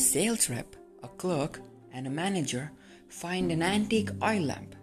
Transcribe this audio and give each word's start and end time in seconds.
sales 0.00 0.48
rep, 0.48 0.76
a 1.02 1.08
clerk, 1.08 1.60
and 1.92 2.06
a 2.06 2.10
manager 2.10 2.72
find 3.08 3.52
an 3.52 3.62
antique 3.62 4.10
oil 4.22 4.40
lamp. 4.40 4.74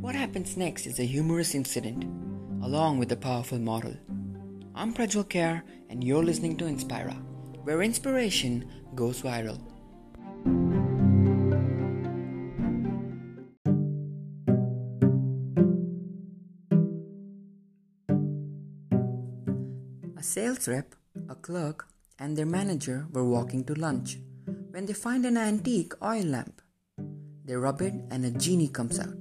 What 0.00 0.14
happens 0.14 0.56
next 0.56 0.86
is 0.86 1.00
a 1.00 1.04
humorous 1.04 1.54
incident, 1.54 2.04
along 2.62 2.98
with 2.98 3.10
a 3.10 3.16
powerful 3.16 3.58
moral. 3.58 3.96
I'm 4.74 4.94
Prajwal 4.94 5.28
Kher, 5.28 5.62
and 5.88 6.04
you're 6.04 6.22
listening 6.22 6.56
to 6.58 6.64
Inspira, 6.66 7.16
where 7.64 7.82
inspiration 7.82 8.70
goes 8.94 9.20
viral. 9.20 9.60
A 20.16 20.22
sales 20.22 20.68
rep, 20.68 20.94
a 21.28 21.34
clerk, 21.34 21.88
and 22.20 22.36
their 22.36 22.46
manager 22.46 23.06
were 23.12 23.24
walking 23.24 23.64
to 23.64 23.74
lunch 23.74 24.18
when 24.70 24.86
they 24.86 24.92
find 24.92 25.24
an 25.24 25.36
antique 25.36 25.94
oil 26.02 26.24
lamp. 26.24 26.60
They 27.44 27.56
rub 27.56 27.80
it 27.80 27.94
and 28.10 28.24
a 28.24 28.30
genie 28.30 28.68
comes 28.68 29.00
out. 29.00 29.16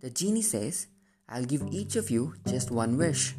The 0.00 0.10
genie 0.10 0.42
says, 0.42 0.86
I'll 1.28 1.44
give 1.44 1.62
each 1.70 1.94
of 1.96 2.10
you 2.10 2.34
just 2.48 2.70
one 2.70 2.96
wish. 2.96 3.36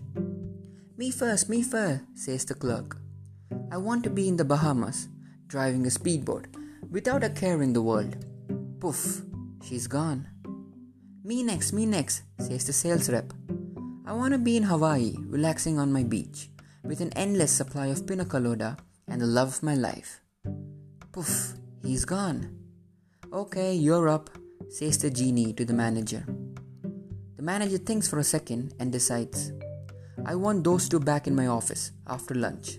Me 0.95 1.11
first, 1.11 1.49
me 1.49 1.63
first, 1.63 2.03
says 2.15 2.45
the 2.45 2.53
clerk. 2.53 2.97
I 3.71 3.77
want 3.77 4.03
to 4.03 4.09
be 4.09 4.27
in 4.27 4.37
the 4.37 4.45
Bahamas, 4.45 5.09
driving 5.47 5.85
a 5.85 5.89
speedboat, 5.89 6.47
without 6.89 7.23
a 7.23 7.29
care 7.29 7.61
in 7.61 7.73
the 7.73 7.81
world. 7.81 8.15
Poof, 8.79 9.23
she's 9.63 9.87
gone. 9.87 10.27
Me 11.23 11.43
next, 11.43 11.73
me 11.73 11.85
next, 11.85 12.23
says 12.39 12.65
the 12.65 12.73
sales 12.73 13.09
rep. 13.09 13.33
I 14.05 14.13
want 14.13 14.33
to 14.33 14.37
be 14.37 14.55
in 14.55 14.63
Hawaii, 14.63 15.15
relaxing 15.19 15.79
on 15.79 15.91
my 15.91 16.03
beach, 16.03 16.49
with 16.83 17.01
an 17.01 17.11
endless 17.13 17.51
supply 17.51 17.87
of 17.87 18.05
pina 18.05 18.25
colada 18.25 18.77
and 19.11 19.19
the 19.19 19.27
love 19.27 19.49
of 19.49 19.61
my 19.61 19.75
life. 19.75 20.21
Poof, 21.11 21.55
he's 21.83 22.05
gone. 22.05 22.57
Okay, 23.33 23.75
you're 23.75 24.07
up, 24.07 24.29
says 24.69 24.99
the 24.99 25.09
genie 25.09 25.51
to 25.51 25.65
the 25.65 25.73
manager. 25.73 26.23
The 27.35 27.43
manager 27.43 27.77
thinks 27.77 28.07
for 28.07 28.19
a 28.19 28.23
second 28.23 28.73
and 28.79 28.89
decides, 28.89 29.51
I 30.25 30.35
want 30.35 30.63
those 30.63 30.87
two 30.87 31.01
back 31.01 31.27
in 31.27 31.35
my 31.35 31.47
office 31.47 31.91
after 32.07 32.35
lunch. 32.35 32.77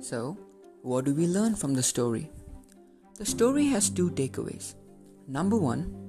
So, 0.00 0.36
what 0.82 1.06
do 1.06 1.14
we 1.14 1.26
learn 1.26 1.54
from 1.54 1.72
the 1.72 1.82
story? 1.82 2.30
The 3.16 3.24
story 3.24 3.66
has 3.68 3.88
two 3.88 4.10
takeaways. 4.10 4.74
Number 5.26 5.56
one, 5.56 6.03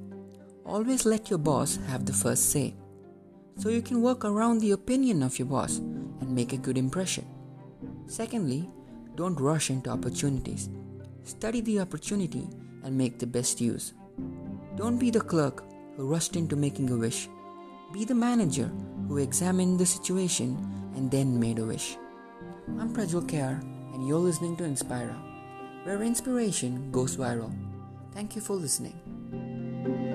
always 0.66 1.06
let 1.06 1.30
your 1.30 1.40
boss 1.40 1.78
have 1.88 2.06
the 2.06 2.14
first 2.14 2.50
say, 2.52 2.74
so 3.58 3.70
you 3.70 3.82
can 3.82 4.02
work 4.02 4.26
around 4.26 4.60
the 4.60 4.72
opinion 4.72 5.24
of 5.24 5.40
your 5.40 5.48
boss 5.48 5.78
and 5.78 6.30
make 6.30 6.54
a 6.54 6.58
good 6.58 6.78
impression. 6.78 7.26
Secondly, 8.08 8.70
don't 9.16 9.40
rush 9.40 9.70
into 9.70 9.90
opportunities. 9.90 10.70
Study 11.24 11.62
the 11.62 11.80
opportunity 11.80 12.48
and 12.84 12.98
make 12.98 13.18
the 13.18 13.28
best 13.28 13.62
use. 13.62 13.94
Don't 14.76 14.98
be 14.98 15.10
the 15.10 15.22
clerk 15.22 15.64
who 15.96 16.06
rushed 16.06 16.36
into 16.36 16.56
making 16.56 16.90
a 16.90 16.98
wish. 16.98 17.30
Be 17.94 18.04
the 18.04 18.16
manager 18.16 18.70
who 19.08 19.18
examined 19.18 19.80
the 19.80 19.86
situation 19.86 20.58
and 20.96 21.10
then 21.10 21.40
made 21.40 21.60
a 21.60 21.66
wish. 21.66 21.98
I'm 22.80 22.94
Prajwal 22.94 23.30
Kher, 23.30 23.62
and 23.94 24.08
you're 24.08 24.20
listening 24.20 24.58
to 24.58 24.64
Inspira, 24.64 25.16
where 25.86 26.04
inspiration 26.04 26.92
goes 26.92 27.16
viral. 27.16 27.54
Thank 28.12 28.36
you 28.36 28.42
for 28.42 28.56
listening 28.56 30.15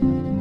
thank 0.00 0.24
you 0.26 0.39